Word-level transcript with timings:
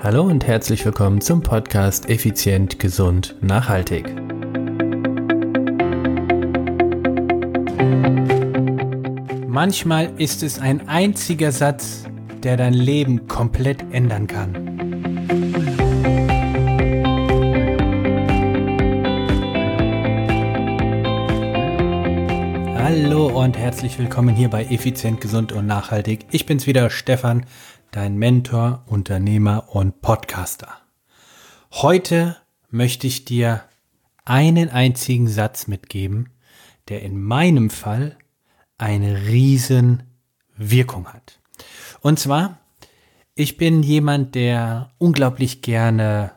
Hallo 0.00 0.22
und 0.22 0.46
herzlich 0.46 0.84
willkommen 0.84 1.20
zum 1.20 1.42
Podcast 1.42 2.08
Effizient, 2.08 2.78
Gesund, 2.78 3.34
Nachhaltig. 3.40 4.14
Manchmal 9.48 10.12
ist 10.16 10.44
es 10.44 10.60
ein 10.60 10.86
einziger 10.88 11.50
Satz, 11.50 12.04
der 12.44 12.56
dein 12.56 12.74
Leben 12.74 13.26
komplett 13.26 13.84
ändern 13.90 14.28
kann. 14.28 14.68
Hallo 22.76 23.26
und 23.26 23.58
herzlich 23.58 23.98
willkommen 23.98 24.34
hier 24.34 24.48
bei 24.48 24.64
Effizient, 24.64 25.20
Gesund 25.20 25.50
und 25.50 25.66
Nachhaltig. 25.66 26.26
Ich 26.30 26.46
bin's 26.46 26.68
wieder, 26.68 26.88
Stefan 26.88 27.44
dein 27.90 28.16
Mentor, 28.16 28.84
Unternehmer 28.86 29.68
und 29.74 30.00
Podcaster. 30.00 30.68
Heute 31.72 32.36
möchte 32.70 33.06
ich 33.06 33.24
dir 33.24 33.62
einen 34.24 34.68
einzigen 34.68 35.28
Satz 35.28 35.66
mitgeben, 35.66 36.30
der 36.88 37.02
in 37.02 37.20
meinem 37.20 37.70
Fall 37.70 38.16
eine 38.76 39.26
riesen 39.26 40.02
Wirkung 40.56 41.08
hat. 41.08 41.40
Und 42.00 42.18
zwar, 42.18 42.58
ich 43.34 43.56
bin 43.56 43.82
jemand, 43.82 44.34
der 44.34 44.90
unglaublich 44.98 45.62
gerne, 45.62 46.32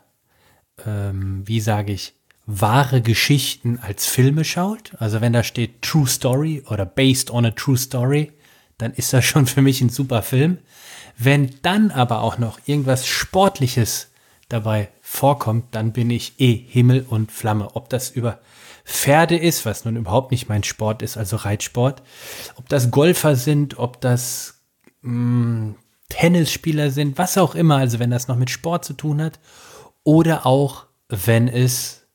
ähm, 0.86 1.44
wie 1.46 1.60
sage 1.60 1.94
ich, 1.94 2.14
wahre 2.46 3.02
Geschichten 3.02 3.80
als 3.82 4.08
Filme 4.08 4.44
schaut. 4.44 4.94
Also 5.00 5.22
wenn 5.22 5.34
da 5.34 5.44
steht 5.44 5.82
True 5.82 6.08
Story 6.08 6.64
oder 6.70 6.86
Based 6.86 7.32
on 7.32 7.46
a 7.46 7.52
True 7.52 7.78
Story, 7.78 8.32
dann 8.78 8.94
ist 8.94 9.14
das 9.14 9.26
schon 9.26 9.46
für 9.48 9.62
mich 9.62 9.82
ein 9.82 9.90
super 9.90 10.22
Film. 10.22 10.58
Wenn 11.24 11.56
dann 11.62 11.92
aber 11.92 12.22
auch 12.22 12.40
noch 12.40 12.60
irgendwas 12.66 13.06
Sportliches 13.06 14.10
dabei 14.50 14.90
vorkommt, 15.02 15.76
dann 15.76 15.94
bin 15.94 16.10
ich 16.10 16.40
eh 16.40 16.56
Himmel 16.56 17.06
und 17.08 17.32
Flamme. 17.32 17.76
Ob 17.76 17.90
das 17.90 18.10
über 18.10 18.40
Pferde 18.86 19.38
ist, 19.38 19.64
was 19.66 19.86
nun 19.86 19.98
überhaupt 19.98 20.32
nicht 20.32 20.50
mein 20.50 20.64
Sport 20.64 21.04
ist, 21.04 21.18
also 21.18 21.36
Reitsport, 21.36 22.02
ob 22.56 22.68
das 22.70 22.90
Golfer 22.90 23.36
sind, 23.36 23.78
ob 23.78 24.02
das 24.02 24.62
mh, 25.02 25.12
mm, 25.12 25.76
Tennisspieler 26.10 26.90
sind, 26.90 27.20
was 27.20 27.38
auch 27.38 27.54
immer, 27.54 27.78
also 27.78 28.00
wenn 28.00 28.10
das 28.10 28.28
noch 28.28 28.36
mit 28.36 28.50
Sport 28.50 28.84
zu 28.84 28.94
tun 28.94 29.22
hat, 29.22 29.40
oder 30.04 30.48
auch 30.48 30.88
wenn 31.08 31.48
es 31.48 32.08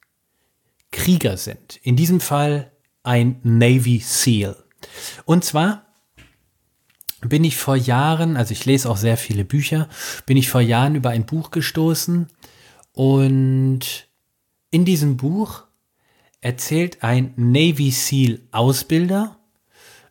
Krieger 0.91 1.37
sind. 1.37 1.77
In 1.83 1.95
diesem 1.95 2.21
Fall 2.21 2.73
ein 3.05 3.39
Navy 3.45 4.01
SEAL. 4.01 4.57
Und 5.25 5.45
zwar 5.45 5.86
bin 7.29 7.45
ich 7.45 7.57
vor 7.57 7.77
Jahren, 7.77 8.37
also 8.37 8.53
ich 8.53 8.65
lese 8.65 8.91
auch 8.91 8.97
sehr 8.97 9.17
viele 9.17 9.45
Bücher, 9.45 9.89
bin 10.27 10.37
ich 10.37 10.49
vor 10.49 10.61
Jahren 10.61 10.95
über 10.95 11.11
ein 11.11 11.27
Buch 11.27 11.51
gestoßen 11.51 12.29
und 12.93 14.09
in 14.71 14.85
diesem 14.85 15.17
Buch 15.17 15.65
erzählt 16.41 17.03
ein 17.03 17.33
Navy 17.37 17.91
SEAL 17.91 18.41
Ausbilder, 18.53 19.37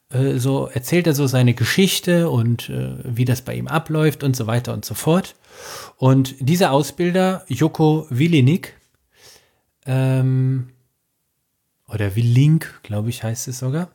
äh, 0.09 0.38
so 0.38 0.67
erzählt 0.67 1.08
er 1.08 1.16
so 1.16 1.27
seine 1.27 1.53
Geschichte 1.53 2.30
und 2.30 2.69
äh, 2.69 2.95
wie 3.03 3.25
das 3.25 3.41
bei 3.41 3.55
ihm 3.55 3.67
abläuft 3.67 4.23
und 4.23 4.36
so 4.36 4.47
weiter 4.47 4.73
und 4.73 4.86
so 4.86 4.93
fort. 4.93 5.36
Und 5.97 6.36
dieser 6.39 6.71
Ausbilder, 6.71 7.45
Joko 7.47 8.08
Wilinik, 8.09 8.73
ähm, 9.86 10.69
oder 11.88 12.16
Willink, 12.16 12.81
glaube 12.83 13.09
ich, 13.09 13.23
heißt 13.23 13.47
es 13.47 13.59
sogar, 13.59 13.89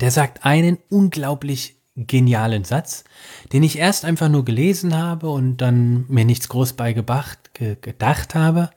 der 0.00 0.10
sagt 0.10 0.44
einen 0.44 0.78
unglaublich 0.88 1.76
genialen 1.96 2.64
Satz, 2.64 3.04
den 3.52 3.62
ich 3.62 3.78
erst 3.78 4.04
einfach 4.04 4.28
nur 4.28 4.44
gelesen 4.44 4.96
habe 4.96 5.30
und 5.30 5.58
dann 5.58 6.06
mir 6.08 6.24
nichts 6.24 6.48
groß 6.48 6.72
beigebracht, 6.72 7.54
ge 7.54 7.76
gedacht 7.80 8.34
habe. 8.34 8.70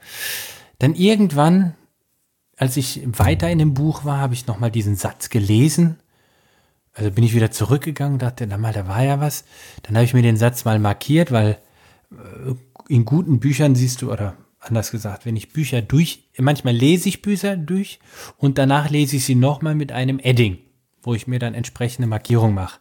Dann 0.78 0.94
irgendwann, 0.94 1.74
als 2.58 2.78
ich 2.78 3.02
weiter 3.06 3.50
in 3.50 3.59
dem 3.59 3.74
Buch 3.74 4.06
war, 4.06 4.20
habe 4.20 4.36
ich 4.36 4.46
nochmal 4.46 4.69
diesen 4.69 4.96
Satz 4.96 5.30
gelesen. 5.30 5.97
Also 6.94 7.12
bin 7.12 7.24
ich 7.24 7.34
wieder 7.34 7.52
zurückgegangen, 7.52 8.20
dachte, 8.20 8.46
na 8.47 8.58
mal, 8.58 8.74
da 8.74 8.88
war 8.88 9.03
ja 9.03 9.20
was. 9.20 9.46
Dann 9.84 9.96
habe 9.96 10.06
ich 10.06 10.14
mir 10.14 10.22
den 10.22 10.38
Satz 10.38 10.66
mal 10.66 10.80
markiert, 10.80 11.31
weil 11.31 11.58
äh, 12.12 12.53
in 12.88 13.06
guten 13.06 13.40
Büchern 13.40 13.75
siehst 13.75 14.03
du, 14.03 14.12
oder 14.12 14.38
anders 14.59 14.91
gesagt, 14.91 15.25
wenn 15.25 15.36
ich 15.36 15.53
Bücher 15.53 15.81
durch, 15.81 16.30
manchmal 16.38 16.75
lese 16.75 17.09
ich 17.09 17.22
Bücher 17.24 17.58
durch 17.58 18.00
und 18.38 18.58
danach 18.58 18.90
lese 18.90 19.16
ich 19.16 19.25
sie 19.25 19.36
nochmal 19.36 19.75
mit 19.75 19.91
einem 19.91 20.20
Edding 20.20 20.59
wo 21.02 21.13
ich 21.13 21.28
mir 21.28 21.40
dann 21.40 21.53
entsprechende 21.53 22.08
Markierung 22.08 22.53
mache. 22.53 22.80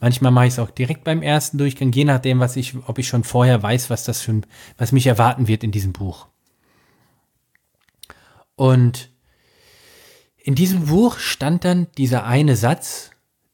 Manchmal 0.00 0.32
mache 0.32 0.46
ich 0.46 0.52
es 0.54 0.58
auch 0.58 0.70
direkt 0.70 1.04
beim 1.04 1.22
ersten 1.22 1.58
Durchgang, 1.58 1.92
je 1.92 2.04
nachdem, 2.04 2.40
was 2.40 2.56
ich, 2.56 2.74
ob 2.86 2.98
ich 2.98 3.08
schon 3.08 3.24
vorher 3.24 3.62
weiß, 3.62 3.90
was 3.90 4.04
das 4.04 4.20
für 4.20 4.40
was 4.76 4.92
mich 4.92 5.06
erwarten 5.06 5.48
wird 5.48 5.64
in 5.64 5.72
diesem 5.72 5.92
Buch. 5.92 6.28
Und 8.54 9.10
in 10.36 10.54
diesem 10.54 10.86
Buch 10.86 11.18
stand 11.18 11.64
dann 11.64 11.88
dieser 11.96 12.24
eine 12.24 12.56
Satz, 12.56 13.10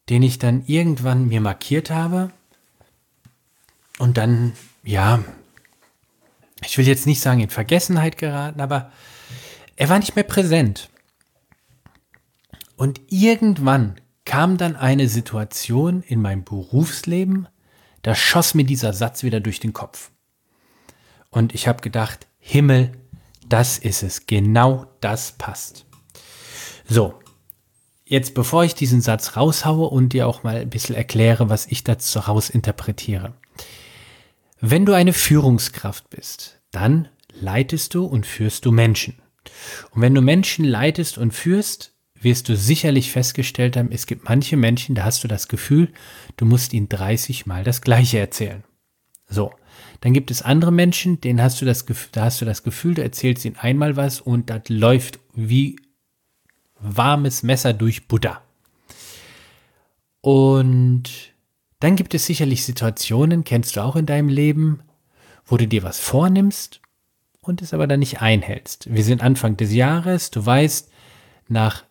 den 0.09 0.23
ich 0.23 0.39
dann 0.39 0.65
irgendwann 0.67 1.29
mir 1.29 1.41
markiert 1.41 1.91
habe. 1.91 2.31
Und 3.99 4.17
dann, 4.17 4.53
ja, 4.83 5.25
ich 6.63 6.79
will 6.79 6.87
jetzt 6.87 7.07
nicht 7.07 7.21
sagen 7.21 7.41
in 7.41 7.51
Vergessenheit 7.51 8.19
geraten, 8.19 8.61
aber 8.61 8.93
er 9.77 9.89
war 9.89 9.99
nicht 9.99 10.15
mehr 10.15 10.25
präsent. 10.25 10.89
Und 12.77 13.01
irgendwann 13.09 13.97
kam 14.25 14.57
dann 14.57 14.77
eine 14.77 15.09
Situation 15.09 16.03
in 16.03 16.21
meinem 16.21 16.45
Berufsleben, 16.45 17.49
da 18.03 18.15
schoss 18.15 18.55
mir 18.55 18.65
dieser 18.65 18.93
Satz 18.93 19.23
wieder 19.23 19.41
durch 19.41 19.61
den 19.61 19.73
Kopf. 19.73 20.11
Und 21.31 21.55
ich 21.55 21.69
habe 21.69 21.81
gedacht, 21.81 22.27
Himmel, 22.39 22.93
das 23.49 23.79
ist 23.79 24.03
es, 24.03 24.27
genau 24.27 24.87
das 25.01 25.33
passt. 25.33 25.87
So, 26.87 27.15
jetzt 28.05 28.35
bevor 28.35 28.65
ich 28.65 28.75
diesen 28.75 29.01
Satz 29.01 29.37
raushaue 29.37 29.89
und 29.89 30.13
dir 30.13 30.27
auch 30.29 30.43
mal 30.43 30.57
ein 30.57 30.71
bisschen 30.71 30.95
erkläre, 30.95 31.49
was 31.49 31.67
ich 31.67 31.85
dazu 31.85 32.19
raus 32.21 32.51
interpretiere. 32.51 33.35
Wenn 34.61 34.87
du 34.87 34.93
eine 34.93 35.13
Führungskraft 35.13 36.11
bist, 36.11 36.61
dann 36.71 37.09
leitest 37.33 37.95
du 37.95 38.05
und 38.05 38.27
führst 38.27 38.65
du 38.65 38.73
Menschen. 38.73 39.21
Und 39.91 40.03
wenn 40.03 40.15
du 40.15 40.21
Menschen 40.21 40.65
leitest 40.65 41.19
und 41.19 41.33
führst, 41.33 41.94
wirst 42.25 42.49
du 42.49 42.57
sicherlich 42.57 43.13
festgestellt 43.13 43.77
haben, 43.77 43.93
es 43.93 44.07
gibt 44.07 44.25
manche 44.25 44.57
Menschen, 44.57 44.95
da 44.95 45.05
hast 45.05 45.23
du 45.23 45.29
das 45.29 45.49
Gefühl, 45.49 45.93
du 46.37 46.45
musst 46.45 46.73
ihnen 46.73 46.89
30 46.89 47.47
Mal 47.47 47.65
das 47.65 47.81
Gleiche 47.81 48.19
erzählen. 48.19 48.65
So. 49.29 49.53
Dann 50.01 50.13
gibt 50.13 50.31
es 50.31 50.43
andere 50.43 50.73
Menschen, 50.73 51.21
denen 51.21 51.41
hast 51.41 51.61
du 51.61 51.65
das 51.65 51.87
Gefühl, 51.87 52.11
da 52.13 52.25
hast 52.25 52.41
du 52.41 52.45
das 52.45 52.63
Gefühl, 52.63 52.95
du 52.95 53.03
erzählst 53.03 53.45
ihnen 53.45 53.57
einmal 53.57 53.97
was 53.97 54.21
und 54.21 54.51
das 54.51 54.69
läuft 54.69 55.19
wie 55.35 55.77
warmes 56.79 57.43
Messer 57.43 57.73
durch 57.73 58.07
Butter. 58.07 58.43
Und 60.21 61.35
dann 61.81 61.97
gibt 61.97 62.15
es 62.15 62.27
sicherlich 62.27 62.65
Situationen, 62.65 63.45
kennst 63.45 63.77
du 63.77 63.81
auch 63.81 63.97
in 63.97 64.07
deinem 64.07 64.29
Leben, 64.29 64.81
wo 65.47 65.57
du 65.57 65.67
dir 65.67 65.83
was 65.83 66.01
vornimmst 66.01 66.81
und 67.41 67.63
es 67.63 67.75
aber 67.75 67.87
dann 67.87 68.01
nicht 68.01 68.21
einhältst. 68.21 68.93
Wir 68.93 69.05
sind 69.05 69.23
Anfang 69.23 69.57
des 69.57 69.73
Jahres, 69.73 70.31
du 70.31 70.45
weißt, 70.45 70.91
nach 71.49 71.84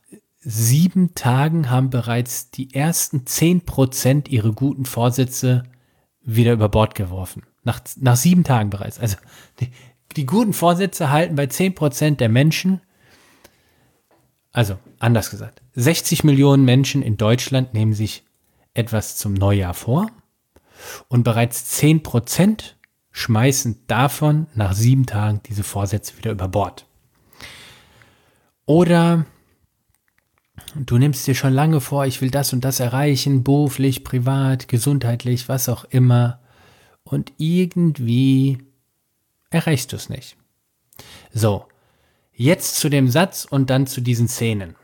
sieben 0.43 1.15
Tagen 1.15 1.69
haben 1.69 1.89
bereits 1.89 2.49
die 2.51 2.73
ersten 2.73 3.25
zehn 3.25 3.61
Prozent 3.61 4.29
ihre 4.29 4.53
guten 4.53 4.85
Vorsätze 4.85 5.63
wieder 6.21 6.53
über 6.53 6.69
Bord 6.69 6.95
geworfen. 6.95 7.43
Nach, 7.63 7.79
nach 7.97 8.15
sieben 8.15 8.43
Tagen 8.43 8.69
bereits. 8.69 8.99
Also 8.99 9.17
die, 9.59 9.69
die 10.15 10.25
guten 10.25 10.53
Vorsätze 10.53 11.09
halten 11.09 11.35
bei 11.35 11.47
zehn 11.47 11.75
Prozent 11.75 12.19
der 12.19 12.29
Menschen, 12.29 12.81
also 14.51 14.77
anders 14.99 15.29
gesagt, 15.29 15.61
60 15.75 16.23
Millionen 16.23 16.65
Menschen 16.65 17.01
in 17.01 17.17
Deutschland 17.17 17.73
nehmen 17.73 17.93
sich 17.93 18.23
etwas 18.73 19.17
zum 19.17 19.33
Neujahr 19.33 19.73
vor 19.73 20.07
und 21.07 21.23
bereits 21.23 21.65
zehn 21.65 22.03
Prozent 22.03 22.77
schmeißen 23.11 23.83
davon 23.87 24.47
nach 24.55 24.73
sieben 24.73 25.05
Tagen 25.05 25.41
diese 25.45 25.63
Vorsätze 25.63 26.17
wieder 26.17 26.31
über 26.31 26.47
Bord. 26.47 26.85
Oder 28.65 29.25
du 30.75 30.97
nimmst 30.97 31.25
dir 31.27 31.35
schon 31.35 31.53
lange 31.53 31.81
vor, 31.81 32.05
ich 32.05 32.21
will 32.21 32.31
das 32.31 32.53
und 32.53 32.63
das 32.63 32.79
erreichen, 32.79 33.43
beruflich, 33.43 34.03
privat, 34.03 34.67
gesundheitlich, 34.67 35.49
was 35.49 35.69
auch 35.69 35.85
immer. 35.85 36.39
Und 37.03 37.33
irgendwie 37.37 38.59
erreichst 39.49 39.91
du 39.91 39.95
es 39.95 40.09
nicht. 40.09 40.37
So, 41.31 41.65
jetzt 42.33 42.75
zu 42.75 42.89
dem 42.89 43.09
Satz 43.09 43.45
und 43.49 43.69
dann 43.69 43.87
zu 43.87 44.01
diesen 44.01 44.27
Szenen. 44.27 44.75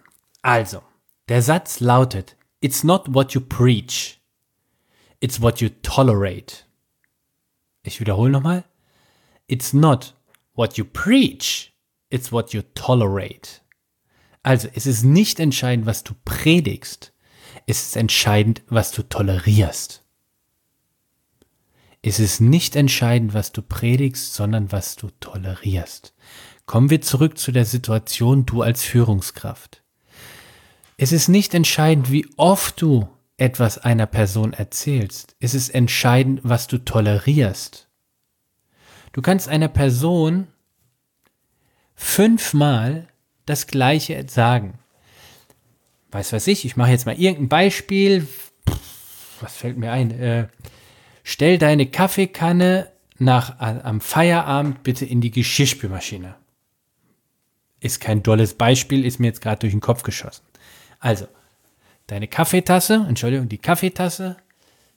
Also, 0.42 0.82
der 1.28 1.42
Satz 1.42 1.80
lautet, 1.80 2.36
It's 2.62 2.84
not 2.84 3.14
what 3.14 3.34
you 3.34 3.42
preach, 3.42 4.20
it's 5.20 5.42
what 5.42 5.62
you 5.62 5.70
tolerate. 5.82 6.66
Ich 7.84 8.00
wiederhole 8.00 8.30
nochmal. 8.30 8.66
It's 9.48 9.74
not 9.74 10.16
what 10.54 10.78
you 10.78 10.86
preach, 10.86 11.74
it's 12.10 12.32
what 12.32 12.54
you 12.54 12.62
tolerate. 12.76 13.62
Also, 14.44 14.68
es 14.74 14.86
ist 14.86 15.04
nicht 15.04 15.40
entscheidend, 15.40 15.86
was 15.86 16.04
du 16.04 16.14
predigst. 16.26 17.14
Es 17.68 17.84
ist 17.84 17.98
entscheidend, 17.98 18.64
was 18.68 18.92
du 18.92 19.04
tolerierst. 19.04 20.04
Es 22.02 22.20
ist 22.20 22.40
nicht 22.40 22.76
entscheidend, 22.76 23.34
was 23.34 23.52
du 23.52 23.62
predigst, 23.62 24.34
sondern 24.34 24.72
was 24.72 24.96
du 24.96 25.10
tolerierst. 25.20 26.14
Kommen 26.66 26.90
wir 26.90 27.02
zurück 27.02 27.38
zu 27.38 27.52
der 27.52 27.66
Situation, 27.66 28.46
du 28.46 28.62
als 28.62 28.84
Führungskraft. 28.84 29.84
Es 30.98 31.12
ist 31.12 31.28
nicht 31.28 31.54
entscheidend, 31.54 32.12
wie 32.12 32.28
oft 32.38 32.82
du 32.82 33.10
etwas 33.38 33.78
einer 33.78 34.06
Person 34.06 34.54
erzählst. 34.54 35.36
Es 35.40 35.54
ist 35.54 35.70
entscheidend, 35.70 36.42
was 36.44 36.68
du 36.68 36.78
tolerierst. 36.78 37.88
Du 39.14 39.22
kannst 39.22 39.48
einer 39.50 39.70
Person 39.70 40.48
fünfmal 41.96 43.08
das 43.50 43.68
Gleiche 43.68 44.26
sagen. 44.28 44.80
Weiß 46.12 46.34
was 46.34 46.48
ich, 46.48 46.66
ich 46.66 46.76
mache 46.76 46.92
jetzt 46.92 47.06
mal 47.06 47.20
irgendein 47.20 47.50
Beispiel. 47.50 48.28
Was 49.42 49.56
fällt 49.56 49.78
mir 49.78 49.92
ein? 49.92 50.12
Äh, 50.12 50.48
stell 51.24 51.58
deine 51.58 51.88
Kaffeekanne 51.88 52.92
nach, 53.18 53.60
am 53.60 54.02
Feierabend 54.02 54.84
bitte 54.84 55.06
in 55.06 55.22
die 55.22 55.32
Geschirrspülmaschine. 55.32 56.36
Ist 57.80 58.02
kein 58.02 58.24
dolles 58.24 58.54
Beispiel, 58.54 59.06
ist 59.06 59.20
mir 59.20 59.28
jetzt 59.28 59.42
gerade 59.42 59.60
durch 59.60 59.74
den 59.74 59.82
Kopf 59.82 60.04
geschossen. 60.04 60.44
Also, 61.00 61.28
deine 62.08 62.28
Kaffeetasse, 62.28 63.06
Entschuldigung, 63.08 63.50
die 63.50 63.58
Kaffeetasse 63.58 64.38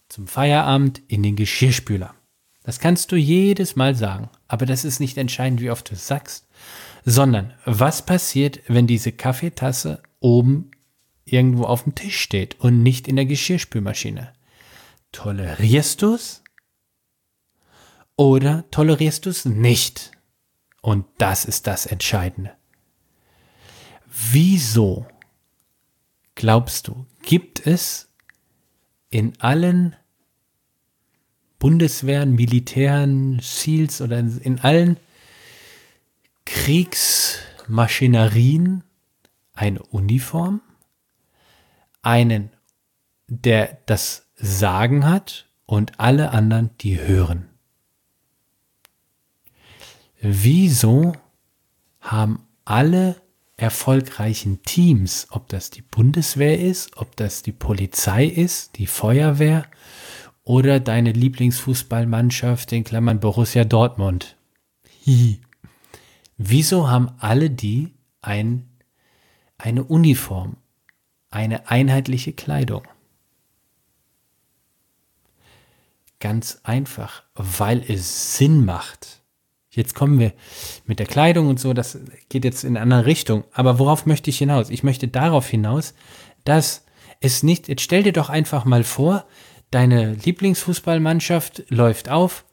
zum 0.08 0.26
Feierabend 0.26 1.00
in 1.08 1.22
den 1.22 1.36
Geschirrspüler. 1.36 2.14
Das 2.64 2.78
kannst 2.78 3.12
du 3.12 3.16
jedes 3.16 3.76
Mal 3.76 3.94
sagen, 3.94 4.30
aber 4.46 4.66
das 4.66 4.84
ist 4.84 5.00
nicht 5.00 5.18
entscheidend, 5.18 5.60
wie 5.60 5.70
oft 5.70 5.90
du 5.90 5.94
es 5.94 6.06
sagst, 6.06 6.46
sondern 7.04 7.54
was 7.64 8.04
passiert, 8.04 8.60
wenn 8.68 8.86
diese 8.86 9.12
Kaffeetasse 9.12 10.02
oben 10.20 10.70
irgendwo 11.24 11.64
auf 11.64 11.84
dem 11.84 11.94
Tisch 11.94 12.20
steht 12.20 12.60
und 12.60 12.82
nicht 12.82 13.08
in 13.08 13.16
der 13.16 13.26
Geschirrspülmaschine. 13.26 14.32
Tolerierst 15.12 16.02
du 16.02 16.14
es 16.14 16.42
oder 18.16 18.64
tolerierst 18.70 19.26
du 19.26 19.30
es 19.30 19.44
nicht? 19.44 20.12
Und 20.80 21.06
das 21.18 21.44
ist 21.44 21.66
das 21.66 21.86
Entscheidende. 21.86 22.52
Wieso 24.06 25.06
glaubst 26.34 26.88
du, 26.88 27.06
gibt 27.22 27.66
es 27.66 28.08
in 29.10 29.34
allen 29.40 29.96
Bundeswehren, 31.58 32.34
Militären, 32.34 33.38
SEALs 33.40 34.00
oder 34.00 34.18
in 34.18 34.58
allen 34.60 34.96
Kriegsmaschinerien 36.52 38.84
eine 39.54 39.82
Uniform? 39.84 40.60
Einen, 42.02 42.50
der 43.26 43.78
das 43.86 44.26
Sagen 44.36 45.08
hat 45.08 45.48
und 45.66 45.98
alle 45.98 46.30
anderen, 46.30 46.70
die 46.78 47.00
hören. 47.00 47.48
Wieso 50.20 51.14
haben 52.00 52.46
alle 52.64 53.20
erfolgreichen 53.56 54.62
Teams, 54.62 55.26
ob 55.30 55.48
das 55.48 55.70
die 55.70 55.82
Bundeswehr 55.82 56.60
ist, 56.60 56.96
ob 56.96 57.16
das 57.16 57.42
die 57.42 57.52
Polizei 57.52 58.26
ist, 58.26 58.78
die 58.78 58.86
Feuerwehr 58.86 59.66
oder 60.44 60.80
deine 60.80 61.12
Lieblingsfußballmannschaft, 61.12 62.72
in 62.72 62.84
Klammern 62.84 63.20
Borussia 63.20 63.64
Dortmund. 63.64 64.36
Hihi. 65.00 65.40
Wieso 66.36 66.88
haben 66.88 67.10
alle 67.18 67.50
die 67.50 67.94
ein, 68.20 68.68
eine 69.58 69.84
Uniform, 69.84 70.56
eine 71.30 71.68
einheitliche 71.70 72.32
Kleidung? 72.32 72.82
Ganz 76.20 76.60
einfach, 76.62 77.24
weil 77.34 77.82
es 77.86 78.36
Sinn 78.36 78.64
macht. 78.64 79.22
Jetzt 79.70 79.94
kommen 79.94 80.18
wir 80.18 80.34
mit 80.84 80.98
der 80.98 81.06
Kleidung 81.06 81.48
und 81.48 81.58
so, 81.58 81.72
das 81.72 81.98
geht 82.28 82.44
jetzt 82.44 82.62
in 82.62 82.76
eine 82.76 82.82
andere 82.82 83.06
Richtung. 83.06 83.44
Aber 83.52 83.78
worauf 83.78 84.04
möchte 84.04 84.28
ich 84.28 84.38
hinaus? 84.38 84.68
Ich 84.68 84.82
möchte 84.82 85.08
darauf 85.08 85.48
hinaus, 85.48 85.94
dass 86.44 86.84
es 87.20 87.42
nicht, 87.42 87.68
jetzt 87.68 87.82
stell 87.82 88.02
dir 88.02 88.12
doch 88.12 88.28
einfach 88.28 88.64
mal 88.64 88.84
vor, 88.84 89.26
deine 89.70 90.14
Lieblingsfußballmannschaft 90.14 91.64
läuft 91.70 92.10
auf, 92.10 92.44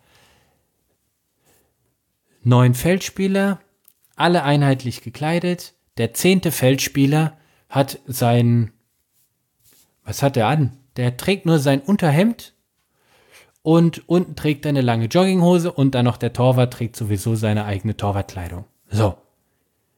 neun 2.43 2.73
Feldspieler, 2.73 3.59
alle 4.19 4.43
einheitlich 4.43 5.01
gekleidet, 5.01 5.73
der 5.97 6.13
zehnte 6.13 6.51
Feldspieler 6.51 7.37
hat 7.69 7.99
sein, 8.05 8.71
was 10.03 10.23
hat 10.23 10.37
er 10.37 10.47
an? 10.47 10.77
Der 10.97 11.17
trägt 11.17 11.45
nur 11.45 11.59
sein 11.59 11.81
Unterhemd 11.81 12.53
und 13.61 14.07
unten 14.09 14.35
trägt 14.35 14.65
er 14.65 14.69
eine 14.69 14.81
lange 14.81 15.05
Jogginghose 15.05 15.71
und 15.71 15.95
dann 15.95 16.05
noch 16.05 16.17
der 16.17 16.33
Torwart 16.33 16.73
trägt 16.73 16.95
sowieso 16.95 17.35
seine 17.35 17.65
eigene 17.65 17.95
Torwartkleidung. 17.95 18.65
So. 18.89 19.17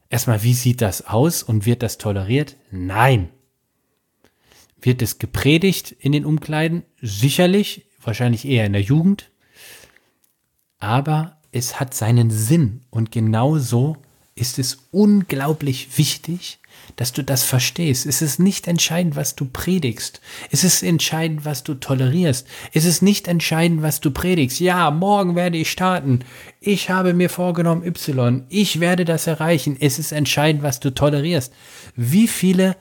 Erstmal, 0.09 0.43
wie 0.43 0.53
sieht 0.53 0.81
das 0.81 1.07
aus 1.07 1.41
und 1.41 1.65
wird 1.65 1.81
das 1.81 1.97
toleriert? 1.97 2.57
Nein. 2.69 3.29
Wird 4.81 5.01
es 5.01 5.19
gepredigt 5.19 5.91
in 5.91 6.11
den 6.11 6.25
Umkleiden? 6.25 6.83
Sicherlich, 7.01 7.87
wahrscheinlich 8.03 8.45
eher 8.45 8.65
in 8.65 8.73
der 8.73 8.81
Jugend. 8.81 9.31
Aber 10.79 11.37
es 11.51 11.79
hat 11.79 11.93
seinen 11.93 12.29
Sinn 12.29 12.81
und 12.89 13.11
genau 13.11 13.57
so 13.57 13.95
ist 14.41 14.59
es 14.59 14.79
unglaublich 14.91 15.97
wichtig, 15.97 16.59
dass 16.95 17.13
du 17.13 17.23
das 17.23 17.43
verstehst. 17.43 18.05
Es 18.05 18.21
ist 18.21 18.39
nicht 18.39 18.67
entscheidend, 18.67 19.15
was 19.15 19.35
du 19.35 19.45
predigst. 19.45 20.19
Es 20.49 20.63
ist 20.63 20.81
entscheidend, 20.81 21.45
was 21.45 21.63
du 21.63 21.75
tolerierst. 21.75 22.47
Es 22.73 22.85
ist 22.85 23.01
nicht 23.01 23.27
entscheidend, 23.27 23.83
was 23.83 24.01
du 24.01 24.11
predigst. 24.11 24.59
Ja, 24.59 24.89
morgen 24.89 25.35
werde 25.35 25.57
ich 25.57 25.71
starten. 25.71 26.19
Ich 26.59 26.89
habe 26.89 27.13
mir 27.13 27.29
vorgenommen 27.29 27.85
Y. 27.85 28.45
Ich 28.49 28.79
werde 28.79 29.05
das 29.05 29.27
erreichen. 29.27 29.77
Es 29.79 29.99
ist 29.99 30.11
entscheidend, 30.11 30.63
was 30.63 30.79
du 30.79 30.93
tolerierst. 30.93 31.53
Wie 31.95 32.27
viele 32.27 32.75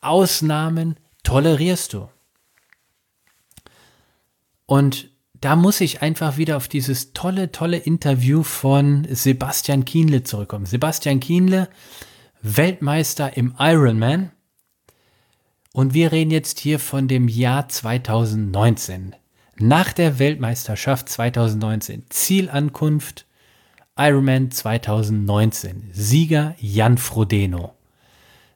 Ausnahmen 0.00 0.96
tolerierst 1.24 1.94
du? 1.94 2.08
Und 4.66 5.07
da 5.40 5.56
muss 5.56 5.80
ich 5.80 6.02
einfach 6.02 6.36
wieder 6.36 6.56
auf 6.56 6.68
dieses 6.68 7.12
tolle, 7.12 7.52
tolle 7.52 7.76
Interview 7.76 8.42
von 8.42 9.06
Sebastian 9.10 9.84
Kienle 9.84 10.24
zurückkommen. 10.24 10.66
Sebastian 10.66 11.20
Kienle 11.20 11.68
Weltmeister 12.42 13.36
im 13.36 13.54
Ironman. 13.58 14.32
Und 15.72 15.94
wir 15.94 16.12
reden 16.12 16.30
jetzt 16.30 16.58
hier 16.58 16.78
von 16.78 17.08
dem 17.08 17.28
Jahr 17.28 17.68
2019. 17.68 19.14
Nach 19.58 19.92
der 19.92 20.18
Weltmeisterschaft 20.18 21.08
2019. 21.08 22.04
Zielankunft 22.08 23.26
Ironman 23.96 24.50
2019. 24.50 25.90
Sieger 25.92 26.54
Jan 26.58 26.98
Frodeno. 26.98 27.74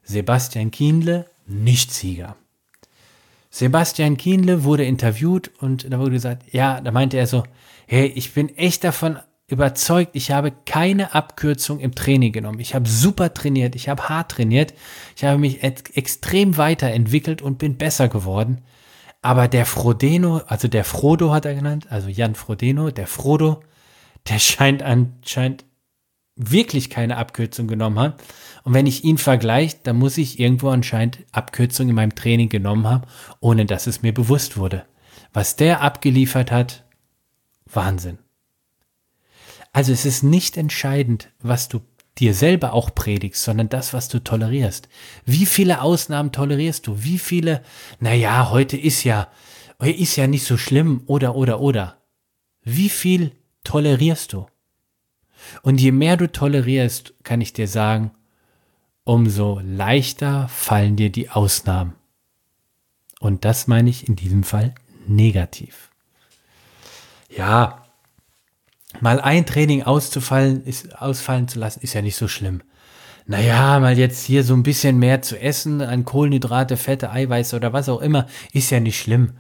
Sebastian 0.05 0.71
Kienle, 0.71 1.27
nicht 1.47 1.93
Sieger. 1.93 2.37
Sebastian 3.55 4.17
Kienle 4.17 4.65
wurde 4.65 4.85
interviewt 4.85 5.51
und 5.59 5.93
da 5.93 5.99
wurde 5.99 6.13
gesagt, 6.13 6.45
ja, 6.53 6.81
da 6.81 6.91
meinte 6.91 7.19
er 7.19 7.27
so, 7.27 7.43
hey, 7.87 8.07
ich 8.07 8.33
bin 8.33 8.49
echt 8.57 8.83
davon 8.83 9.19
überzeugt, 9.47 10.13
ich 10.15 10.31
habe 10.31 10.53
keine 10.65 11.15
Abkürzung 11.15 11.79
im 11.79 11.95
Training 11.95 12.33
genommen. 12.33 12.61
Ich 12.61 12.75
habe 12.75 12.89
super 12.89 13.35
trainiert, 13.35 13.75
ich 13.75 13.91
habe 13.91 14.09
hart 14.09 14.31
trainiert, 14.31 14.73
ich 15.15 15.25
habe 15.25 15.37
mich 15.37 15.63
extrem 15.63 16.57
weiterentwickelt 16.57 17.43
und 17.43 17.59
bin 17.59 17.77
besser 17.77 18.09
geworden. 18.09 18.63
Aber 19.21 19.49
der 19.49 19.67
Frodeno, 19.67 20.39
also 20.47 20.67
der 20.67 20.85
Frodo 20.85 21.31
hat 21.31 21.45
er 21.45 21.55
genannt, 21.55 21.89
also 21.91 22.09
Jan 22.09 22.35
Frodeno, 22.35 22.91
der 22.91 23.07
Frodo, 23.07 23.61
der 24.31 24.39
scheint 24.39 24.83
anscheinend 24.83 25.67
wirklich 26.37 26.91
keine 26.91 27.17
Abkürzung 27.17 27.67
genommen 27.67 27.99
haben. 27.99 28.15
Und 28.65 28.75
wenn 28.75 28.87
ich 28.87 29.05
ihn 29.05 29.19
vergleiche, 29.19 29.77
dann 29.83 29.97
muss 29.97 30.19
ich 30.19 30.39
irgendwo 30.39 30.71
anscheinend 30.71 31.21
Abkürzung 31.33 31.89
in 31.89 31.95
meinem 31.95 32.15
Training 32.15 32.49
genommen 32.49 32.87
haben, 32.87 33.05
ohne 33.41 33.67
dass 33.67 33.87
es 33.87 34.03
mir 34.03 34.15
bewusst 34.15 34.57
wurde. 34.57 34.85
Was 35.33 35.57
der 35.57 35.81
abgeliefert 35.81 36.51
hat, 36.51 36.85
Wahnsinn. 37.67 38.19
Also 39.73 39.93
es 39.93 40.05
ist 40.05 40.23
nicht 40.23 40.57
entscheidend, 40.57 41.31
was 41.41 41.69
du 41.69 41.81
dir 42.19 42.35
selber 42.35 42.75
auch 42.75 42.95
predigst, 42.95 43.43
sondern 43.43 43.71
das, 43.71 43.95
was 43.95 44.09
du 44.09 44.23
tolerierst. 44.23 44.89
Wie 45.25 45.47
viele 45.47 45.81
Ausnahmen 45.81 46.31
tolerierst 46.31 46.87
du? 46.87 47.03
Wie 47.03 47.19
viele, 47.19 47.63
naja, 48.01 48.51
heute 48.51 48.77
ist 48.77 49.05
ja, 49.05 49.29
ist 49.81 50.17
ja 50.17 50.27
nicht 50.27 50.45
so 50.45 50.59
schlimm 50.59 51.03
oder, 51.07 51.35
oder, 51.35 51.61
oder. 51.61 52.03
Wie 52.63 52.91
viel 52.91 53.33
tolerierst 53.65 54.35
du? 54.35 54.47
Und 55.63 55.81
je 55.81 55.93
mehr 55.93 56.17
du 56.17 56.31
tolerierst, 56.31 57.15
kann 57.23 57.41
ich 57.41 57.53
dir 57.53 57.69
sagen, 57.69 58.11
umso 59.05 59.61
leichter 59.65 60.49
fallen 60.49 60.97
dir 60.97 61.11
die 61.11 61.31
Ausnahmen. 61.31 61.95
Und 63.21 63.45
das 63.45 63.67
meine 63.67 63.91
ich 63.91 64.09
in 64.09 64.17
diesem 64.17 64.43
Fall 64.43 64.75
negativ. 65.07 65.91
Ja, 67.29 67.85
mal 69.01 69.21
ein 69.21 69.47
Training 69.47 69.83
auszufallen, 69.83 70.65
ist, 70.65 71.01
ausfallen 71.01 71.49
zu 71.49 71.59
lassen, 71.59 71.81
ist 71.81 71.95
ja 71.95 72.03
nicht 72.03 72.17
so 72.17 72.29
schlimm. 72.29 72.63
Naja, 73.27 73.79
mal 73.79 73.97
jetzt 73.97 74.25
hier 74.25 74.43
so 74.43 74.55
ein 74.55 74.65
bisschen 74.65 74.99
mehr 74.99 75.23
zu 75.23 75.41
essen 75.41 75.81
an 75.81 76.05
Kohlenhydrate, 76.05 76.77
Fette, 76.77 77.11
Eiweiße 77.11 77.55
oder 77.55 77.73
was 77.73 77.89
auch 77.89 78.01
immer, 78.01 78.27
ist 78.53 78.71
ja 78.71 78.81
nicht 78.81 78.99
schlimm. 78.99 79.35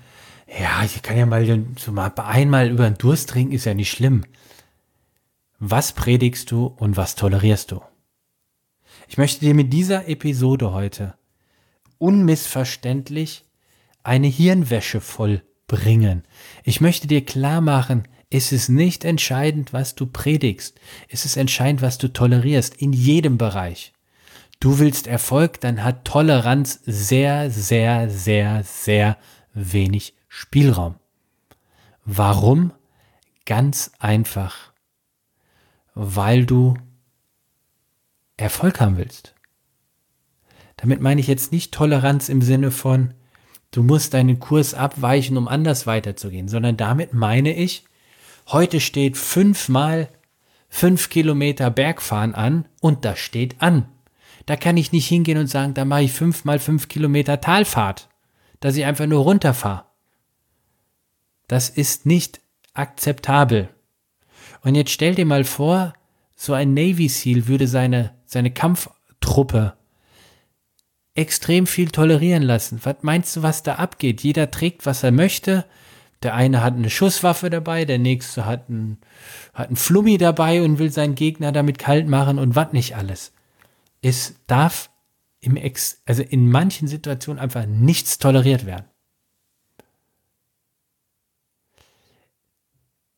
Ja, 0.60 0.84
ich 0.84 1.02
kann 1.02 1.16
ja 1.16 1.26
mal 1.26 1.44
so 1.78 1.92
mal 1.92 2.12
einmal 2.16 2.70
über 2.70 2.88
den 2.88 2.98
Durst 2.98 3.30
trinken, 3.30 3.52
ist 3.52 3.64
ja 3.64 3.74
nicht 3.74 3.90
schlimm. 3.90 4.24
Was 5.64 5.92
predigst 5.92 6.50
du 6.50 6.66
und 6.66 6.96
was 6.96 7.14
tolerierst 7.14 7.70
du? 7.70 7.80
Ich 9.06 9.16
möchte 9.16 9.38
dir 9.38 9.54
mit 9.54 9.72
dieser 9.72 10.08
Episode 10.08 10.72
heute 10.72 11.14
unmissverständlich 11.98 13.44
eine 14.02 14.26
Hirnwäsche 14.26 15.00
vollbringen. 15.00 16.24
Ich 16.64 16.80
möchte 16.80 17.06
dir 17.06 17.24
klar 17.24 17.60
machen, 17.60 18.08
es 18.28 18.50
ist 18.50 18.70
nicht 18.70 19.04
entscheidend, 19.04 19.72
was 19.72 19.94
du 19.94 20.06
predigst. 20.06 20.80
Es 21.08 21.24
ist 21.24 21.36
entscheidend, 21.36 21.80
was 21.80 21.96
du 21.96 22.12
tolerierst, 22.12 22.74
in 22.74 22.92
jedem 22.92 23.38
Bereich. 23.38 23.92
Du 24.58 24.80
willst 24.80 25.06
Erfolg, 25.06 25.60
dann 25.60 25.84
hat 25.84 26.04
Toleranz 26.04 26.80
sehr, 26.86 27.52
sehr, 27.52 28.10
sehr, 28.10 28.64
sehr 28.64 29.16
wenig 29.54 30.14
Spielraum. 30.26 30.96
Warum? 32.04 32.72
Ganz 33.46 33.92
einfach. 34.00 34.71
Weil 35.94 36.46
du 36.46 36.74
Erfolg 38.36 38.80
haben 38.80 38.96
willst. 38.96 39.34
Damit 40.76 41.00
meine 41.00 41.20
ich 41.20 41.26
jetzt 41.26 41.52
nicht 41.52 41.72
Toleranz 41.72 42.28
im 42.28 42.42
Sinne 42.42 42.70
von, 42.70 43.14
du 43.70 43.82
musst 43.82 44.14
deinen 44.14 44.40
Kurs 44.40 44.74
abweichen, 44.74 45.36
um 45.36 45.48
anders 45.48 45.86
weiterzugehen, 45.86 46.48
sondern 46.48 46.76
damit 46.76 47.14
meine 47.14 47.54
ich, 47.54 47.84
Heute 48.48 48.80
steht 48.80 49.16
fünfmal 49.16 50.08
fünf 50.68 51.10
Kilometer 51.10 51.70
Bergfahren 51.70 52.34
an 52.34 52.66
und 52.80 53.04
das 53.04 53.18
steht 53.18 53.60
an. 53.62 53.88
Da 54.46 54.56
kann 54.56 54.76
ich 54.76 54.92
nicht 54.92 55.06
hingehen 55.06 55.38
und 55.38 55.46
sagen, 55.46 55.74
da 55.74 55.84
mache 55.84 56.02
ich 56.02 56.12
fünfmal 56.12 56.58
fünf 56.58 56.88
Kilometer 56.88 57.40
Talfahrt, 57.40 58.08
dass 58.60 58.76
ich 58.76 58.84
einfach 58.84 59.06
nur 59.06 59.22
runterfahre. 59.22 59.84
Das 61.46 61.68
ist 61.68 62.06
nicht 62.06 62.40
akzeptabel. 62.74 63.68
Und 64.62 64.74
jetzt 64.74 64.90
stell 64.90 65.14
dir 65.14 65.26
mal 65.26 65.44
vor, 65.44 65.92
so 66.36 66.54
ein 66.54 66.74
Navy 66.74 67.08
SEAL 67.08 67.46
würde 67.46 67.68
seine, 67.68 68.14
seine 68.24 68.50
Kampftruppe 68.50 69.74
extrem 71.14 71.66
viel 71.66 71.90
tolerieren 71.90 72.42
lassen. 72.42 72.80
Was 72.82 72.96
meinst 73.02 73.36
du, 73.36 73.42
was 73.42 73.62
da 73.62 73.74
abgeht? 73.74 74.22
Jeder 74.22 74.50
trägt, 74.50 74.86
was 74.86 75.02
er 75.02 75.12
möchte. 75.12 75.66
Der 76.22 76.34
eine 76.34 76.62
hat 76.62 76.74
eine 76.74 76.90
Schusswaffe 76.90 77.50
dabei, 77.50 77.84
der 77.84 77.98
nächste 77.98 78.46
hat 78.46 78.68
ein, 78.68 78.98
hat 79.52 79.76
Flummi 79.76 80.18
dabei 80.18 80.62
und 80.62 80.78
will 80.78 80.90
seinen 80.90 81.16
Gegner 81.16 81.50
damit 81.50 81.78
kalt 81.78 82.06
machen 82.06 82.38
und 82.38 82.54
was 82.54 82.72
nicht 82.72 82.96
alles. 82.96 83.32
Es 84.00 84.36
darf 84.46 84.90
im 85.40 85.56
Ex, 85.56 86.00
also 86.06 86.22
in 86.22 86.48
manchen 86.48 86.86
Situationen 86.86 87.40
einfach 87.40 87.66
nichts 87.66 88.18
toleriert 88.18 88.64
werden. 88.64 88.86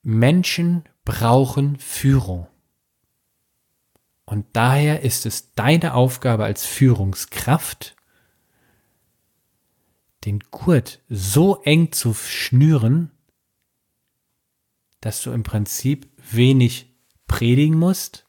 Menschen 0.02 0.84
brauchen 1.04 1.78
Führung. 1.78 2.46
Und 4.24 4.46
daher 4.54 5.02
ist 5.02 5.26
es 5.26 5.52
deine 5.54 5.94
Aufgabe 5.94 6.44
als 6.44 6.64
Führungskraft, 6.64 7.94
den 10.24 10.40
Gurt 10.50 11.02
so 11.10 11.60
eng 11.62 11.92
zu 11.92 12.14
schnüren, 12.14 13.10
dass 15.02 15.22
du 15.22 15.32
im 15.32 15.42
Prinzip 15.42 16.08
wenig 16.32 16.94
predigen 17.26 17.78
musst, 17.78 18.26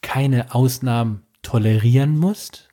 keine 0.00 0.54
Ausnahmen 0.54 1.26
tolerieren 1.42 2.18
musst 2.18 2.70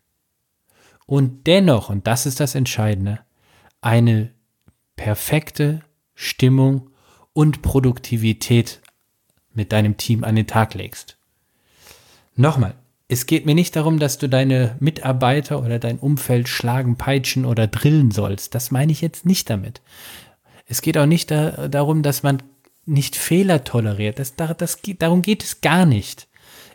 und 1.06 1.48
dennoch, 1.48 1.90
und 1.90 2.08
das 2.08 2.26
ist 2.26 2.40
das 2.40 2.56
Entscheidende, 2.56 3.20
eine 3.82 4.34
perfekte 4.96 5.82
Stimmung 6.16 6.92
und 7.40 7.62
Produktivität 7.62 8.82
mit 9.54 9.72
deinem 9.72 9.96
Team 9.96 10.26
an 10.26 10.36
den 10.36 10.46
Tag 10.46 10.74
legst. 10.74 11.18
Nochmal, 12.36 12.76
es 13.08 13.28
geht 13.28 13.46
mir 13.46 13.56
nicht 13.56 13.78
darum, 13.78 13.98
dass 13.98 14.18
du 14.18 14.28
deine 14.28 14.76
Mitarbeiter 14.82 15.64
oder 15.64 15.80
dein 15.80 16.00
Umfeld 16.00 16.50
schlagen, 16.50 16.98
peitschen 16.98 17.46
oder 17.46 17.68
drillen 17.68 18.12
sollst. 18.12 18.56
Das 18.56 18.72
meine 18.72 18.92
ich 18.92 19.00
jetzt 19.00 19.26
nicht 19.26 19.50
damit. 19.50 19.80
Es 20.66 20.82
geht 20.82 20.98
auch 20.98 21.06
nicht 21.06 21.32
da, 21.32 21.70
darum, 21.70 22.04
dass 22.04 22.24
man 22.24 22.44
nicht 22.86 23.16
Fehler 23.16 23.64
toleriert. 23.64 24.20
Das, 24.20 24.36
das, 24.36 24.78
darum 24.98 25.22
geht 25.22 25.42
es 25.42 25.62
gar 25.62 25.86
nicht. 25.86 26.28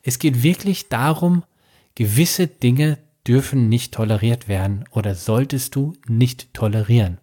Es 0.03 0.19
geht 0.19 0.43
wirklich 0.43 0.89
darum, 0.89 1.45
gewisse 1.95 2.47
Dinge 2.47 2.97
dürfen 3.29 3.69
nicht 3.69 3.93
toleriert 3.93 4.49
werden 4.49 4.87
oder 4.93 5.15
solltest 5.15 5.75
du 5.75 5.93
nicht 6.09 6.55
tolerieren. 6.55 7.19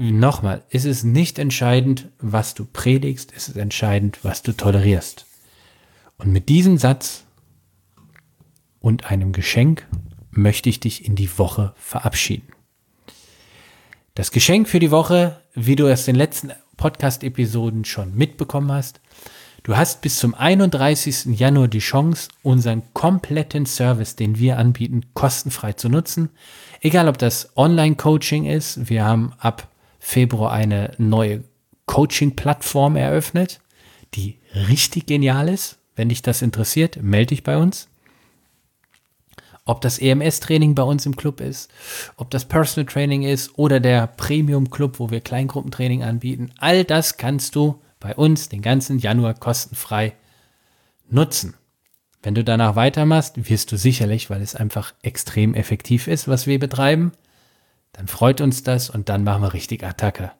Nochmal, 0.00 0.62
es 0.70 0.84
ist 0.84 1.02
nicht 1.02 1.40
entscheidend, 1.40 2.06
was 2.20 2.54
du 2.54 2.64
predigst, 2.64 3.32
es 3.34 3.48
ist 3.48 3.56
entscheidend, 3.56 4.20
was 4.22 4.44
du 4.44 4.52
tolerierst. 4.52 5.26
Und 6.18 6.32
mit 6.32 6.48
diesem 6.48 6.78
Satz 6.78 7.24
und 8.78 9.10
einem 9.10 9.32
Geschenk 9.32 9.88
möchte 10.30 10.68
ich 10.68 10.78
dich 10.78 11.04
in 11.04 11.16
die 11.16 11.36
Woche 11.36 11.74
verabschieden. 11.76 12.46
Das 14.14 14.30
Geschenk 14.30 14.68
für 14.68 14.78
die 14.78 14.92
Woche, 14.92 15.40
wie 15.54 15.74
du 15.74 15.88
es 15.88 16.06
in 16.06 16.14
den 16.14 16.18
letzten 16.18 16.52
Podcast-Episoden 16.76 17.84
schon 17.84 18.14
mitbekommen 18.14 18.70
hast, 18.70 19.00
du 19.64 19.76
hast 19.76 20.00
bis 20.00 20.20
zum 20.20 20.32
31. 20.32 21.36
Januar 21.36 21.66
die 21.66 21.80
Chance, 21.80 22.28
unseren 22.44 22.82
kompletten 22.94 23.66
Service, 23.66 24.14
den 24.14 24.38
wir 24.38 24.58
anbieten, 24.58 25.06
kostenfrei 25.14 25.72
zu 25.72 25.88
nutzen. 25.88 26.30
Egal, 26.82 27.08
ob 27.08 27.18
das 27.18 27.56
Online-Coaching 27.56 28.46
ist, 28.46 28.88
wir 28.88 29.04
haben 29.04 29.32
ab 29.38 29.66
Februar 30.08 30.52
eine 30.52 30.94
neue 30.96 31.44
Coaching-Plattform 31.84 32.96
eröffnet, 32.96 33.60
die 34.14 34.38
richtig 34.54 35.04
genial 35.04 35.50
ist. 35.50 35.76
Wenn 35.96 36.08
dich 36.08 36.22
das 36.22 36.40
interessiert, 36.40 37.02
melde 37.02 37.34
dich 37.34 37.42
bei 37.42 37.58
uns. 37.58 37.90
Ob 39.66 39.82
das 39.82 39.98
EMS-Training 39.98 40.74
bei 40.74 40.82
uns 40.82 41.04
im 41.04 41.14
Club 41.14 41.42
ist, 41.42 41.70
ob 42.16 42.30
das 42.30 42.46
Personal 42.46 42.86
Training 42.86 43.22
ist 43.22 43.58
oder 43.58 43.80
der 43.80 44.06
Premium 44.06 44.70
Club, 44.70 44.98
wo 44.98 45.10
wir 45.10 45.20
Kleingruppentraining 45.20 46.02
anbieten, 46.02 46.52
all 46.56 46.84
das 46.84 47.18
kannst 47.18 47.54
du 47.54 47.82
bei 48.00 48.16
uns 48.16 48.48
den 48.48 48.62
ganzen 48.62 48.98
Januar 48.98 49.34
kostenfrei 49.34 50.14
nutzen. 51.10 51.52
Wenn 52.22 52.34
du 52.34 52.42
danach 52.42 52.76
weitermachst, 52.76 53.50
wirst 53.50 53.72
du 53.72 53.76
sicherlich, 53.76 54.30
weil 54.30 54.40
es 54.40 54.54
einfach 54.54 54.94
extrem 55.02 55.52
effektiv 55.52 56.08
ist, 56.08 56.28
was 56.28 56.46
wir 56.46 56.58
betreiben, 56.58 57.12
dann 57.98 58.06
freut 58.06 58.40
uns 58.40 58.62
das 58.62 58.90
und 58.90 59.08
dann 59.08 59.24
machen 59.24 59.42
wir 59.42 59.52
richtig 59.54 59.82
Attacke. 59.82 60.30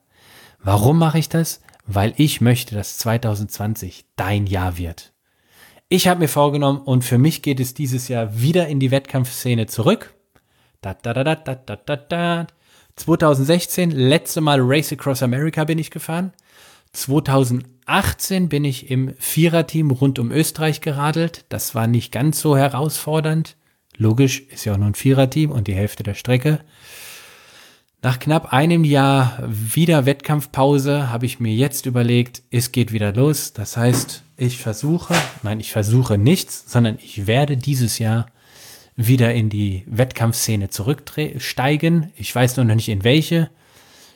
Warum 0.60 0.96
mache 0.96 1.18
ich 1.18 1.28
das? 1.28 1.60
Weil 1.86 2.14
ich 2.16 2.40
möchte, 2.40 2.76
dass 2.76 2.98
2020 2.98 4.04
dein 4.14 4.46
Jahr 4.46 4.78
wird. 4.78 5.12
Ich 5.88 6.06
habe 6.06 6.20
mir 6.20 6.28
vorgenommen 6.28 6.78
und 6.78 7.02
für 7.02 7.18
mich 7.18 7.42
geht 7.42 7.58
es 7.58 7.74
dieses 7.74 8.06
Jahr 8.06 8.40
wieder 8.40 8.68
in 8.68 8.78
die 8.78 8.92
Wettkampfszene 8.92 9.66
zurück. 9.66 10.14
Da, 10.82 10.94
da, 10.94 11.12
da, 11.12 11.24
da, 11.24 11.34
da, 11.34 11.56
da, 11.56 11.74
da, 11.74 11.96
da. 11.96 12.46
2016, 12.94 13.90
letzte 13.90 14.40
Mal 14.40 14.60
Race 14.62 14.92
Across 14.92 15.24
America 15.24 15.64
bin 15.64 15.80
ich 15.80 15.90
gefahren. 15.90 16.32
2018 16.92 18.48
bin 18.48 18.64
ich 18.64 18.88
im 18.88 19.14
Viererteam 19.18 19.90
rund 19.90 20.20
um 20.20 20.30
Österreich 20.30 20.80
geradelt. 20.80 21.44
Das 21.48 21.74
war 21.74 21.88
nicht 21.88 22.12
ganz 22.12 22.40
so 22.40 22.56
herausfordernd. 22.56 23.56
Logisch, 23.96 24.42
ist 24.42 24.64
ja 24.64 24.74
auch 24.74 24.78
nur 24.78 24.86
ein 24.86 24.94
Viererteam 24.94 25.50
und 25.50 25.66
die 25.66 25.74
Hälfte 25.74 26.04
der 26.04 26.14
Strecke. 26.14 26.60
Nach 28.00 28.20
knapp 28.20 28.52
einem 28.52 28.84
Jahr 28.84 29.42
wieder 29.44 30.06
Wettkampfpause 30.06 31.10
habe 31.10 31.26
ich 31.26 31.40
mir 31.40 31.52
jetzt 31.52 31.84
überlegt, 31.84 32.42
es 32.52 32.70
geht 32.70 32.92
wieder 32.92 33.12
los. 33.12 33.52
Das 33.52 33.76
heißt, 33.76 34.22
ich 34.36 34.58
versuche, 34.58 35.16
nein, 35.42 35.58
ich 35.58 35.72
versuche 35.72 36.16
nichts, 36.16 36.64
sondern 36.68 36.98
ich 37.02 37.26
werde 37.26 37.56
dieses 37.56 37.98
Jahr 37.98 38.26
wieder 38.94 39.34
in 39.34 39.50
die 39.50 39.82
Wettkampfszene 39.86 40.70
zurücksteigen. 40.70 42.12
Ich 42.16 42.32
weiß 42.32 42.58
noch 42.58 42.64
nicht 42.64 42.88
in 42.88 43.02
welche. 43.02 43.50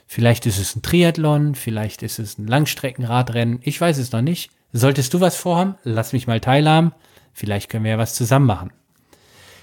Vielleicht 0.07 0.47
ist 0.47 0.59
es 0.59 0.77
ein 0.77 0.83
Triathlon, 0.83 1.57
vielleicht 1.57 2.05
ist 2.05 2.21
es 2.21 2.39
ein 2.39 2.47
Langstreckenradrennen. 2.47 3.59
Ich 3.63 3.81
weiß 3.81 3.99
es 3.99 4.13
noch 4.13 4.23
nicht. 4.23 4.53
Solltest 4.73 5.13
du 5.13 5.21
was 5.21 5.35
vorhaben, 5.35 5.75
lass 5.83 6.13
mich 6.13 6.29
mal 6.29 6.39
teilhaben. 6.39 6.93
Vielleicht 7.33 7.69
können 7.69 7.83
wir 7.83 7.93
ja 7.93 7.99
was 7.99 8.15
zusammen 8.15 8.47
machen. 8.47 8.73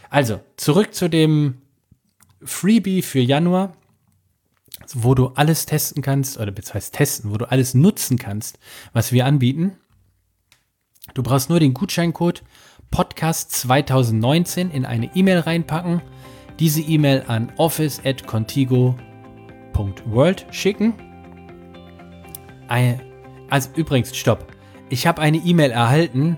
Also, 0.10 0.42
zurück 0.58 0.94
zu 0.94 1.10
dem 1.10 1.62
Freebie 2.44 3.02
für 3.02 3.20
Januar 3.20 3.78
wo 4.94 5.16
du 5.16 5.28
alles 5.36 5.66
testen 5.66 6.02
kannst, 6.02 6.40
oder 6.40 6.52
beziehungsweise 6.52 6.92
testen, 6.92 7.32
wo 7.32 7.38
du 7.38 7.50
alles 7.50 7.74
nutzen 7.74 8.18
kannst, 8.18 8.60
was 8.94 9.12
wir 9.12 9.26
anbieten. 9.26 9.76
Du 11.14 11.24
brauchst 11.24 11.50
nur 11.50 11.60
den 11.60 11.74
Gutscheincode 11.74 12.44
Podcast 12.92 13.52
2019 13.52 14.72
in 14.72 14.86
eine 14.86 15.14
E-Mail 15.16 15.40
reinpacken, 15.40 16.02
diese 16.60 16.82
E-Mail 16.82 17.24
an 17.28 17.52
office 17.58 18.02
at 18.04 18.26
contigo.world 18.26 20.46
schicken. 20.52 20.94
Also 22.68 23.70
übrigens, 23.76 24.16
stopp. 24.16 24.48
Ich 24.90 25.08
habe 25.08 25.22
eine 25.22 25.38
E-Mail 25.38 25.72
erhalten, 25.72 26.38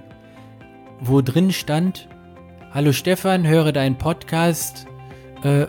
wo 1.00 1.21
drin 1.21 1.51
stand, 1.51 2.07
Hallo 2.74 2.93
Stefan, 2.93 3.45
höre 3.45 3.74
deinen 3.74 3.98
Podcast. 3.98 4.88
Äh, 5.43 5.67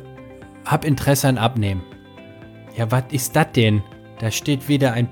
hab 0.64 0.84
Interesse 0.84 1.26
an 1.26 1.36
Abnehmen. 1.36 1.82
Ja, 2.76 2.90
was 2.90 3.04
ist 3.10 3.36
das 3.36 3.52
denn? 3.52 3.82
Da 4.18 4.30
steht 4.30 4.68
weder 4.68 4.92
ein 4.92 5.08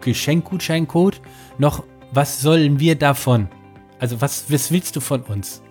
Geschenkgutscheincode 0.00 1.20
noch 1.58 1.84
was 2.12 2.40
sollen 2.40 2.80
wir 2.80 2.94
davon? 2.94 3.48
Also 3.98 4.20
was, 4.20 4.50
was 4.50 4.70
willst 4.70 4.96
du 4.96 5.00
von 5.00 5.22
uns? 5.22 5.62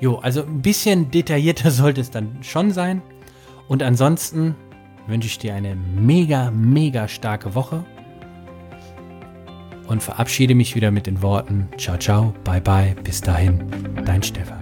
Jo, 0.00 0.16
also 0.16 0.42
ein 0.42 0.62
bisschen 0.62 1.10
detaillierter 1.10 1.70
sollte 1.82 2.00
es 2.00 2.10
dann 2.10 2.42
schon 2.42 2.70
sein. 2.70 3.02
Und 3.68 3.82
ansonsten 3.82 4.56
wünsche 5.06 5.28
ich 5.28 5.38
dir 5.38 5.54
eine 5.54 5.76
mega, 5.76 6.50
mega 6.50 7.08
starke 7.08 7.54
Woche 7.54 7.84
und 9.86 10.02
verabschiede 10.02 10.54
mich 10.54 10.74
wieder 10.74 10.90
mit 10.90 11.06
den 11.06 11.22
Worten 11.22 11.68
Ciao, 11.78 11.96
ciao, 11.96 12.34
bye, 12.44 12.60
bye, 12.60 12.94
bis 13.02 13.20
dahin, 13.20 13.64
dein 14.04 14.22
Stefan. 14.22 14.61